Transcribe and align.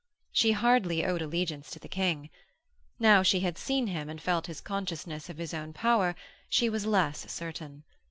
She 0.31 0.53
hardly 0.53 1.05
owed 1.05 1.21
allegiance 1.21 1.69
to 1.69 1.77
the 1.77 1.87
King. 1.87 2.31
Now 2.97 3.21
she 3.21 3.41
had 3.41 3.55
seen 3.59 3.85
him 3.85 4.09
and 4.09 4.19
felt 4.19 4.47
his 4.47 4.59
consciousness 4.59 5.29
of 5.29 5.37
his 5.37 5.53
own 5.53 5.73
power, 5.73 6.15
she 6.49 6.69
was 6.71 6.87
less 6.87 7.31
certain. 7.31 7.83